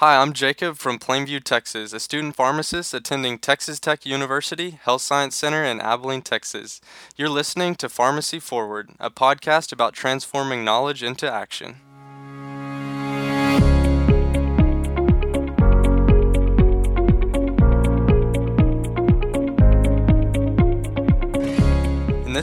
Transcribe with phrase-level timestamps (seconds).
[0.00, 5.34] Hi, I'm Jacob from Plainview, Texas, a student pharmacist attending Texas Tech University Health Science
[5.34, 6.82] Center in Abilene, Texas.
[7.16, 11.76] You're listening to Pharmacy Forward, a podcast about transforming knowledge into action.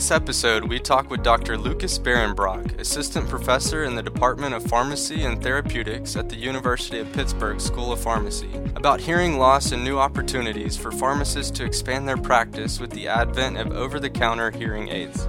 [0.04, 1.58] This episode, we talk with Dr.
[1.58, 7.10] Lucas Berenbrock, Assistant Professor in the Department of Pharmacy and Therapeutics at the University of
[7.14, 12.18] Pittsburgh School of Pharmacy, about hearing loss and new opportunities for pharmacists to expand their
[12.18, 15.26] practice with the advent of over the counter hearing aids.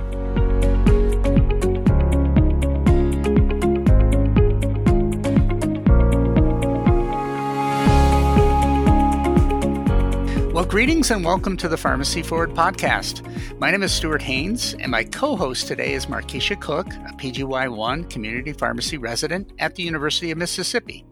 [10.64, 13.20] Well, greetings and welcome to the Pharmacy Forward podcast.
[13.58, 18.08] My name is Stuart Haynes, and my co host today is Markeisha Cook, a PGY1
[18.08, 21.04] community pharmacy resident at the University of Mississippi.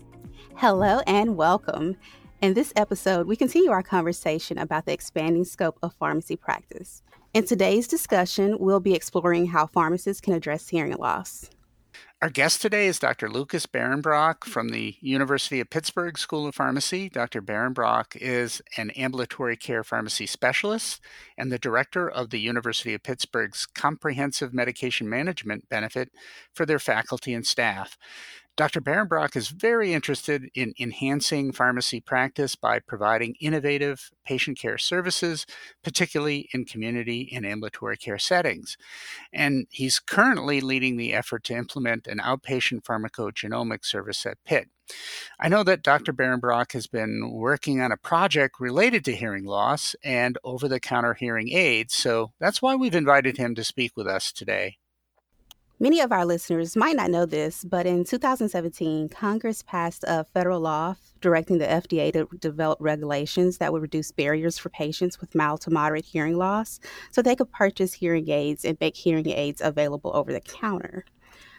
[0.56, 1.97] Hello and welcome.
[2.41, 7.03] In this episode, we continue our conversation about the expanding scope of pharmacy practice.
[7.34, 11.50] In today's discussion, we'll be exploring how pharmacists can address hearing loss.
[12.23, 13.28] Our guest today is Dr.
[13.28, 17.09] Lucas Berenbrock from the University of Pittsburgh School of Pharmacy.
[17.09, 17.42] Dr.
[17.42, 21.00] Berenbrock is an ambulatory care pharmacy specialist
[21.37, 26.11] and the director of the University of Pittsburgh's Comprehensive Medication Management Benefit
[26.55, 27.98] for their faculty and staff.
[28.55, 28.83] Dr.
[28.83, 35.47] Berenbrock is very interested in enhancing pharmacy practice by providing innovative patient care services,
[35.83, 38.77] particularly in community and ambulatory care settings.
[39.33, 44.69] And he's currently leading the effort to implement an outpatient pharmacogenomic service at Pitt.
[45.41, 46.12] I know that Dr.
[46.12, 51.14] Berenbrock has been working on a project related to hearing loss and over the counter
[51.14, 54.77] hearing aids, so that's why we've invited him to speak with us today.
[55.83, 60.61] Many of our listeners might not know this, but in 2017, Congress passed a federal
[60.61, 65.60] law directing the FDA to develop regulations that would reduce barriers for patients with mild
[65.62, 66.78] to moderate hearing loss
[67.10, 71.04] so they could purchase hearing aids and make hearing aids available over the counter.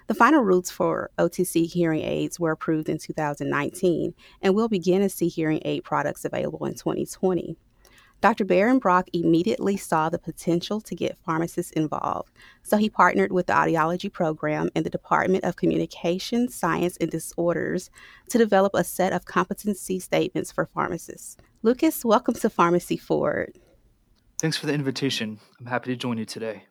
[0.08, 5.10] The final rules for OTC hearing aids were approved in 2019, and we'll begin to
[5.10, 7.58] see hearing aid products available in 2020.
[8.24, 8.46] Dr.
[8.46, 14.10] Berenbrock immediately saw the potential to get pharmacists involved, so he partnered with the audiology
[14.10, 17.90] program in the Department of Communication, Science, and Disorders
[18.30, 21.36] to develop a set of competency statements for pharmacists.
[21.64, 23.60] Lucas, welcome to Pharmacy Forward.
[24.40, 25.42] Thanks for the invitation.
[25.60, 26.64] I'm happy to join you today.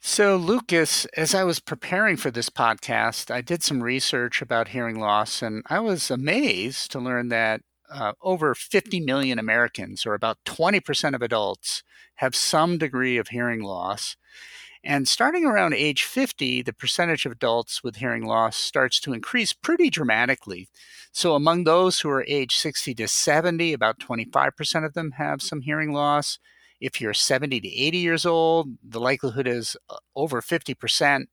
[0.00, 4.98] So, Lucas, as I was preparing for this podcast, I did some research about hearing
[4.98, 7.60] loss, and I was amazed to learn that
[7.90, 11.82] uh, over 50 million Americans, or about 20% of adults,
[12.16, 14.16] have some degree of hearing loss.
[14.84, 19.52] And starting around age 50, the percentage of adults with hearing loss starts to increase
[19.52, 20.68] pretty dramatically.
[21.12, 25.62] So, among those who are age 60 to 70, about 25% of them have some
[25.62, 26.38] hearing loss.
[26.80, 31.26] If you're 70 to 80 years old, the likelihood is uh, over 50%.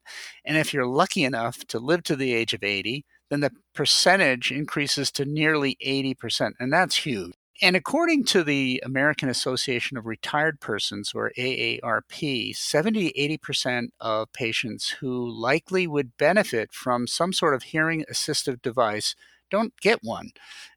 [0.43, 4.51] And if you're lucky enough to live to the age of 80, then the percentage
[4.51, 7.33] increases to nearly 80%, and that's huge.
[7.61, 14.33] And according to the American Association of Retired Persons, or AARP, 70 to 80% of
[14.33, 19.15] patients who likely would benefit from some sort of hearing assistive device
[19.49, 20.31] don't get one.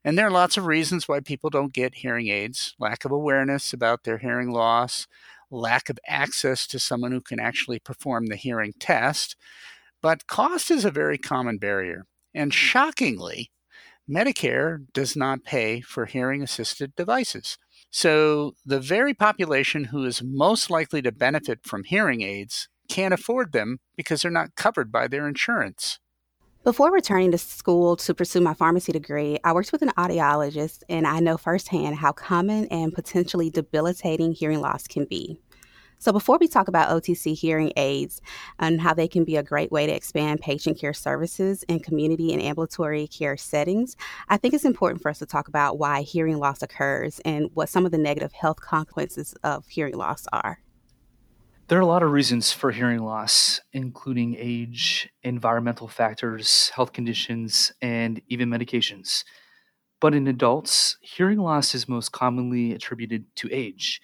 [0.05, 3.73] And there are lots of reasons why people don't get hearing aids lack of awareness
[3.73, 5.05] about their hearing loss,
[5.51, 9.35] lack of access to someone who can actually perform the hearing test.
[10.01, 12.05] But cost is a very common barrier.
[12.33, 12.55] And mm.
[12.55, 13.51] shockingly,
[14.09, 17.57] Medicare does not pay for hearing assisted devices.
[17.91, 23.51] So the very population who is most likely to benefit from hearing aids can't afford
[23.51, 25.99] them because they're not covered by their insurance.
[26.63, 31.07] Before returning to school to pursue my pharmacy degree, I worked with an audiologist and
[31.07, 35.39] I know firsthand how common and potentially debilitating hearing loss can be.
[36.01, 38.21] So, before we talk about OTC hearing aids
[38.57, 42.31] and how they can be a great way to expand patient care services in community
[42.31, 43.97] and ambulatory care settings,
[44.29, 47.67] I think it's important for us to talk about why hearing loss occurs and what
[47.67, 50.61] some of the negative health consequences of hearing loss are.
[51.67, 57.73] There are a lot of reasons for hearing loss, including age, environmental factors, health conditions,
[57.81, 59.25] and even medications.
[59.99, 63.99] But in adults, hearing loss is most commonly attributed to age.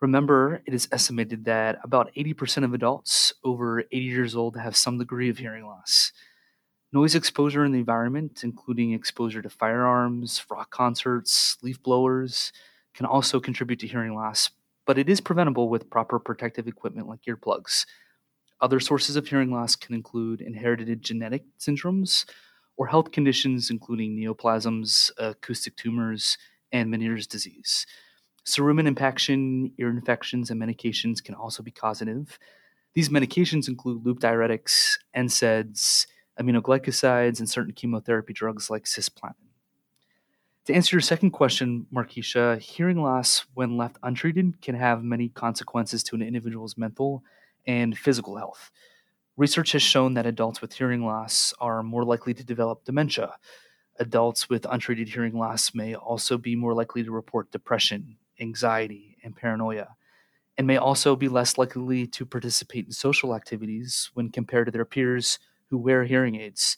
[0.00, 4.98] Remember, it is estimated that about 80% of adults over 80 years old have some
[4.98, 6.12] degree of hearing loss.
[6.92, 12.52] Noise exposure in the environment, including exposure to firearms, rock concerts, leaf blowers,
[12.94, 14.50] can also contribute to hearing loss,
[14.86, 17.86] but it is preventable with proper protective equipment like earplugs.
[18.60, 22.24] Other sources of hearing loss can include inherited genetic syndromes
[22.76, 26.38] or health conditions including neoplasms, acoustic tumors,
[26.72, 27.86] and Meniere's disease.
[28.46, 32.38] Cerumen impaction, ear infections, and medications can also be causative.
[32.94, 36.06] These medications include loop diuretics, NSAIDs,
[36.40, 39.34] aminoglycosides, and certain chemotherapy drugs like cisplatin.
[40.66, 46.02] To answer your second question, Markeisha, hearing loss when left untreated can have many consequences
[46.04, 47.22] to an individual's mental
[47.66, 48.70] and physical health.
[49.36, 53.36] Research has shown that adults with hearing loss are more likely to develop dementia.
[53.98, 59.36] Adults with untreated hearing loss may also be more likely to report depression, anxiety, and
[59.36, 59.96] paranoia,
[60.56, 64.84] and may also be less likely to participate in social activities when compared to their
[64.84, 65.38] peers
[65.68, 66.76] who wear hearing aids.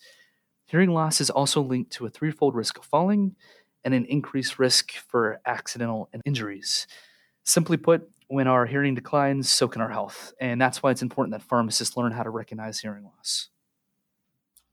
[0.66, 3.37] Hearing loss is also linked to a threefold risk of falling,
[3.84, 6.87] and an increased risk for accidental injuries.
[7.44, 10.34] Simply put, when our hearing declines, so can our health.
[10.40, 13.49] And that's why it's important that pharmacists learn how to recognize hearing loss.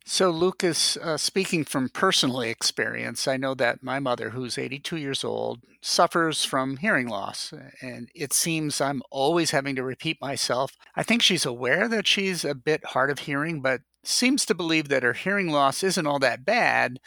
[0.07, 5.24] So, Lucas, uh, speaking from personal experience, I know that my mother, who's 82 years
[5.24, 7.52] old, suffers from hearing loss.
[7.81, 10.74] And it seems I'm always having to repeat myself.
[10.96, 14.90] I think she's aware that she's a bit hard of hearing, but seems to believe
[14.90, 17.00] that her hearing loss isn't all that bad.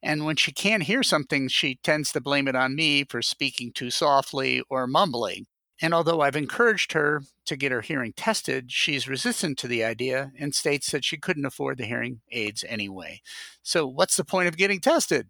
[0.00, 3.72] And when she can't hear something, she tends to blame it on me for speaking
[3.72, 5.46] too softly or mumbling.
[5.82, 10.32] And although I've encouraged her to get her hearing tested, she's resistant to the idea
[10.38, 13.20] and states that she couldn't afford the hearing aids anyway.
[13.62, 15.28] So, what's the point of getting tested?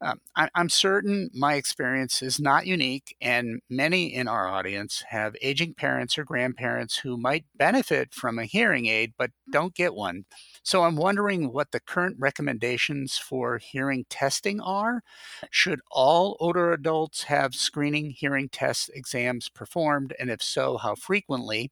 [0.00, 5.34] Um, I, I'm certain my experience is not unique, and many in our audience have
[5.42, 10.24] aging parents or grandparents who might benefit from a hearing aid but don't get one.
[10.62, 15.02] So I'm wondering what the current recommendations for hearing testing are.
[15.50, 20.14] Should all older adults have screening hearing test exams performed?
[20.18, 21.70] And if so, how frequently?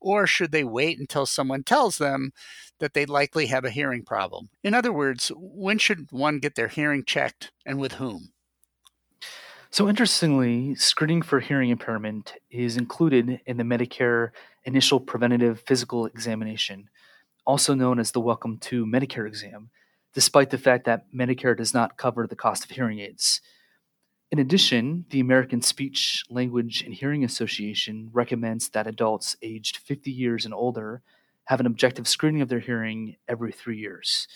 [0.00, 2.32] Or should they wait until someone tells them
[2.78, 4.50] that they likely have a hearing problem?
[4.62, 8.32] In other words, when should one get their hearing checked and with whom?
[9.70, 14.30] So, interestingly, screening for hearing impairment is included in the Medicare
[14.64, 16.88] initial preventative physical examination
[17.48, 19.70] also known as the Welcome to Medicare exam,
[20.12, 23.40] despite the fact that Medicare does not cover the cost of hearing aids.
[24.30, 30.44] In addition, the American Speech, Language, and Hearing Association recommends that adults aged 50 years
[30.44, 31.00] and older
[31.46, 34.28] have an objective screening of their hearing every three years.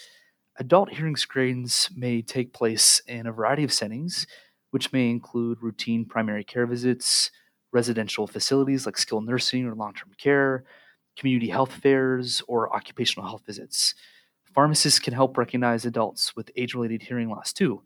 [0.56, 4.26] Adult hearing screens may take place in a variety of settings,
[4.70, 7.30] which may include routine primary care visits,
[7.74, 10.64] residential facilities like skilled nursing or long term care,
[11.16, 13.94] community health fairs, or occupational health visits.
[14.54, 17.82] Pharmacists can help recognize adults with age related hearing loss too,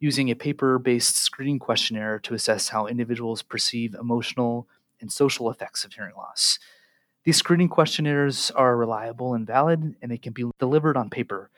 [0.00, 4.68] using a paper based screening questionnaire to assess how individuals perceive emotional
[5.00, 6.58] and social effects of hearing loss.
[7.24, 11.50] These screening questionnaires are reliable and valid, and they can be delivered on paper.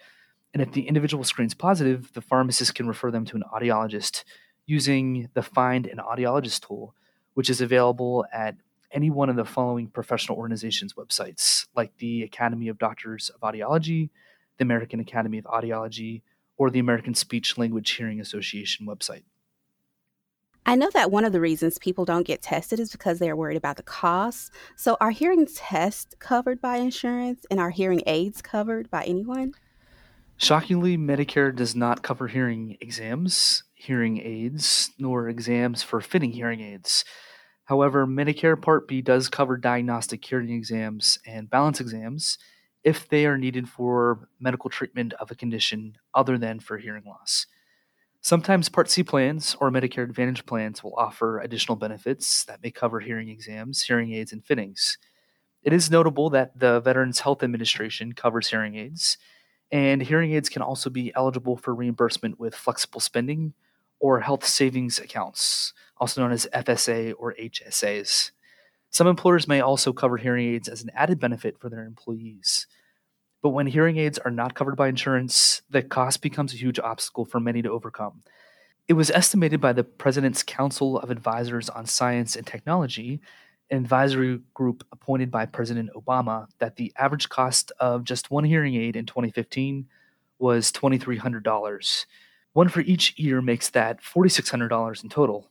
[0.55, 4.25] And if the individual screens positive, the pharmacist can refer them to an audiologist
[4.67, 6.95] using the Find an Audiologist tool,
[7.35, 8.57] which is available at
[8.93, 14.11] any one of the following professional organizations' websites, like the Academy of Doctors of Audiology,
[14.59, 16.23] the American Academy of Audiology,
[16.56, 19.25] or the American Speech Language Hearing Association website.
[20.69, 23.56] I know that one of the reasons people don't get tested is because they're worried
[23.56, 24.50] about the costs.
[24.75, 29.53] So, are hearing tests covered by insurance and are hearing aids covered by anyone?
[30.38, 37.05] Shockingly, Medicare does not cover hearing exams, hearing aids, nor exams for fitting hearing aids.
[37.66, 42.38] However, Medicare Part B does cover diagnostic hearing exams and balance exams
[42.85, 47.46] if they are needed for medical treatment of a condition other than for hearing loss.
[48.20, 53.00] Sometimes Part C plans or Medicare Advantage plans will offer additional benefits that may cover
[53.00, 54.99] hearing exams, hearing aids, and fittings.
[55.64, 59.18] It is notable that the Veterans Health Administration covers hearing aids,
[59.73, 63.54] and hearing aids can also be eligible for reimbursement with flexible spending
[64.00, 68.31] or health savings accounts, also known as FSA or HSAs.
[68.91, 72.67] Some employers may also cover hearing aids as an added benefit for their employees.
[73.43, 77.25] But when hearing aids are not covered by insurance, the cost becomes a huge obstacle
[77.25, 78.23] for many to overcome.
[78.88, 83.21] It was estimated by the President's Council of Advisors on Science and Technology,
[83.71, 88.76] an advisory group appointed by President Obama, that the average cost of just one hearing
[88.76, 89.87] aid in 2015
[90.38, 92.07] was $2,300.
[92.57, 95.51] One for each ear makes that $4,600 in total.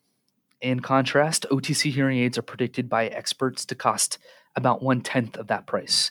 [0.60, 4.18] In contrast, OTC hearing aids are predicted by experts to cost
[4.56, 6.10] about one tenth of that price.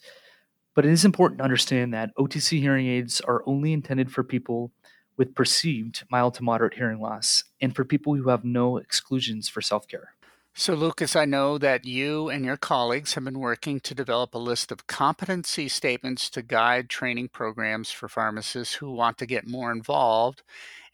[0.73, 4.71] But it is important to understand that OTC hearing aids are only intended for people
[5.17, 9.61] with perceived mild to moderate hearing loss and for people who have no exclusions for
[9.61, 10.15] self care.
[10.56, 14.38] So, Lucas, I know that you and your colleagues have been working to develop a
[14.38, 19.73] list of competency statements to guide training programs for pharmacists who want to get more
[19.73, 20.42] involved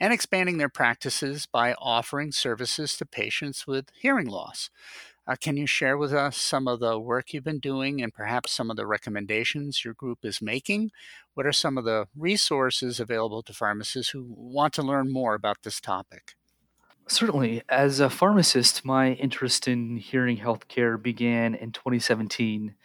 [0.01, 4.71] and expanding their practices by offering services to patients with hearing loss.
[5.27, 8.53] Uh, can you share with us some of the work you've been doing and perhaps
[8.53, 10.91] some of the recommendations your group is making?
[11.35, 15.59] What are some of the resources available to pharmacists who want to learn more about
[15.65, 16.35] this topic?
[17.11, 17.63] Certainly.
[17.69, 22.77] As a pharmacist, my interest in hearing healthcare began in 2017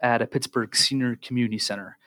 [0.00, 1.98] at a Pittsburgh Senior Community Center.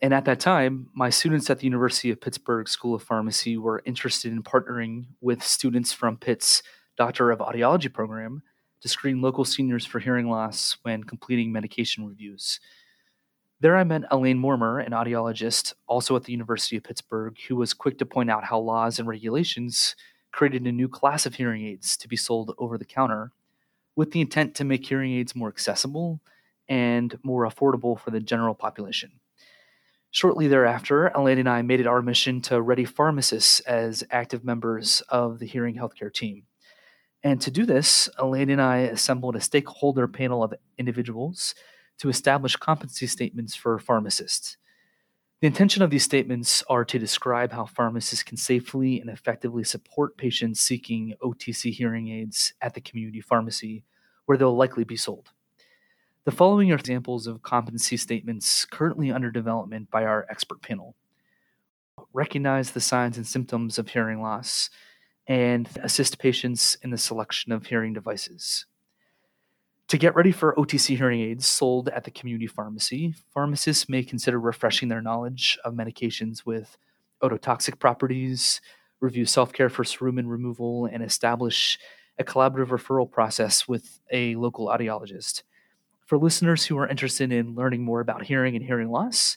[0.00, 3.82] And at that time, my students at the University of Pittsburgh School of Pharmacy were
[3.84, 6.62] interested in partnering with students from Pitt's
[6.96, 8.44] Doctor of Audiology program
[8.80, 12.60] to screen local seniors for hearing loss when completing medication reviews.
[13.58, 17.74] There I met Elaine Mormer, an audiologist, also at the University of Pittsburgh, who was
[17.74, 19.96] quick to point out how laws and regulations
[20.32, 23.32] created a new class of hearing aids to be sold over the counter
[23.94, 26.20] with the intent to make hearing aids more accessible
[26.68, 29.12] and more affordable for the general population.
[30.10, 35.00] Shortly thereafter, Elaine and I made it our mission to ready pharmacists as active members
[35.08, 36.44] of the hearing healthcare team.
[37.22, 41.54] And to do this, Elaine and I assembled a stakeholder panel of individuals
[41.98, 44.56] to establish competency statements for pharmacists.
[45.42, 50.16] The intention of these statements are to describe how pharmacists can safely and effectively support
[50.16, 53.82] patients seeking OTC hearing aids at the community pharmacy
[54.26, 55.30] where they'll likely be sold.
[56.26, 60.94] The following are examples of competency statements currently under development by our expert panel.
[62.12, 64.70] Recognize the signs and symptoms of hearing loss
[65.26, 68.66] and assist patients in the selection of hearing devices.
[69.88, 74.40] To get ready for OTC hearing aids sold at the community pharmacy, pharmacists may consider
[74.40, 76.78] refreshing their knowledge of medications with
[77.22, 78.60] ototoxic properties,
[79.00, 81.78] review self care for cerumen removal, and establish
[82.18, 85.42] a collaborative referral process with a local audiologist.
[86.06, 89.36] For listeners who are interested in learning more about hearing and hearing loss,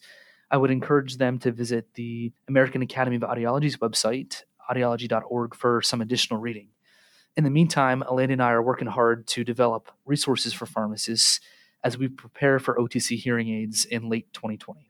[0.51, 6.01] I would encourage them to visit the American Academy of Audiology's website, audiology.org, for some
[6.01, 6.69] additional reading.
[7.37, 11.41] In the meantime, Elaine and I are working hard to develop resources for pharmacists
[11.83, 14.89] as we prepare for OTC hearing aids in late 2020.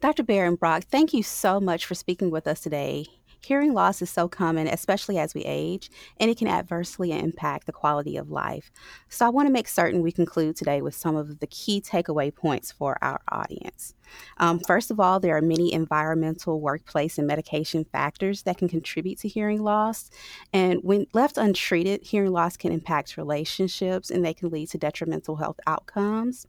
[0.00, 0.22] Dr.
[0.22, 3.06] Berenbrock, thank you so much for speaking with us today.
[3.42, 7.72] Hearing loss is so common, especially as we age, and it can adversely impact the
[7.72, 8.70] quality of life.
[9.08, 12.34] So, I want to make certain we conclude today with some of the key takeaway
[12.34, 13.94] points for our audience.
[14.38, 19.18] Um, first of all, there are many environmental, workplace, and medication factors that can contribute
[19.20, 20.10] to hearing loss.
[20.52, 25.36] And when left untreated, hearing loss can impact relationships and they can lead to detrimental
[25.36, 26.46] health outcomes.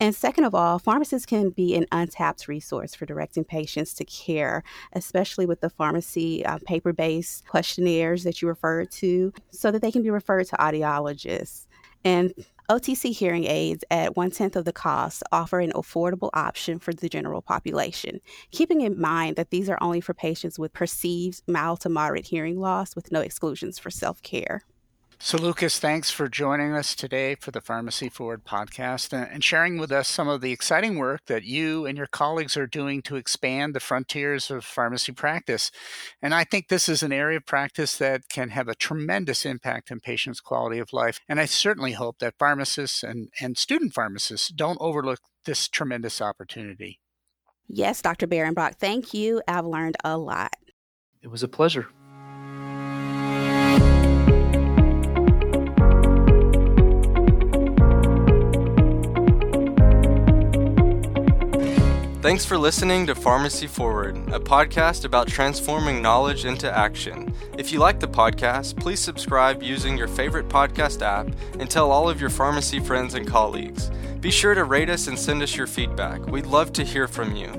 [0.00, 4.64] And second of all, pharmacists can be an untapped resource for directing patients to care,
[4.92, 9.92] especially with the pharmacy uh, paper based questionnaires that you referred to, so that they
[9.92, 11.66] can be referred to audiologists.
[12.04, 12.34] And
[12.70, 17.10] OTC hearing aids at one tenth of the cost offer an affordable option for the
[17.10, 21.90] general population, keeping in mind that these are only for patients with perceived mild to
[21.90, 24.62] moderate hearing loss with no exclusions for self care.
[25.18, 29.90] So, Lucas, thanks for joining us today for the Pharmacy Forward podcast and sharing with
[29.90, 33.74] us some of the exciting work that you and your colleagues are doing to expand
[33.74, 35.70] the frontiers of pharmacy practice.
[36.20, 39.90] And I think this is an area of practice that can have a tremendous impact
[39.90, 41.20] on patients' quality of life.
[41.28, 47.00] And I certainly hope that pharmacists and, and student pharmacists don't overlook this tremendous opportunity.
[47.68, 48.26] Yes, Dr.
[48.26, 49.40] Berenbrock, thank you.
[49.48, 50.52] I've learned a lot.
[51.22, 51.88] It was a pleasure.
[62.34, 67.32] Thanks for listening to Pharmacy Forward, a podcast about transforming knowledge into action.
[67.56, 71.28] If you like the podcast, please subscribe using your favorite podcast app
[71.60, 73.88] and tell all of your pharmacy friends and colleagues.
[74.18, 76.26] Be sure to rate us and send us your feedback.
[76.26, 77.52] We'd love to hear from you.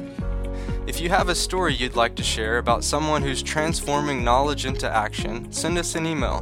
[0.88, 4.92] If you have a story you'd like to share about someone who's transforming knowledge into
[4.92, 6.42] action, send us an email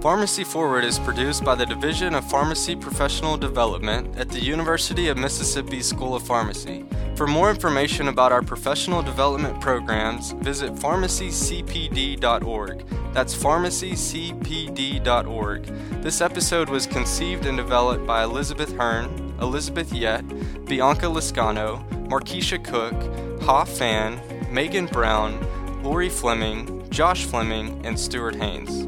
[0.00, 5.18] Pharmacy Forward is produced by the Division of Pharmacy Professional Development at the University of
[5.18, 6.84] Mississippi School of Pharmacy.
[7.16, 12.84] For more information about our professional development programs, visit pharmacycpd.org.
[13.12, 15.64] That's pharmacycpd.org.
[16.00, 20.22] This episode was conceived and developed by Elizabeth Hearn, Elizabeth Yett,
[20.66, 22.94] Bianca Liscano, Markeisha Cook,
[23.42, 24.22] Ha Fan,
[24.54, 25.44] Megan Brown,
[25.82, 28.86] Lori Fleming, Josh Fleming, and Stuart Haynes.